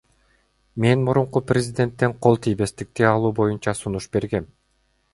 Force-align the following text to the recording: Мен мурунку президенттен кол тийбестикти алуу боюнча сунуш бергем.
Мен 0.85 1.03
мурунку 1.09 1.43
президенттен 1.51 2.17
кол 2.25 2.41
тийбестикти 2.49 3.07
алуу 3.13 3.33
боюнча 3.43 3.79
сунуш 3.83 4.13
бергем. 4.19 4.53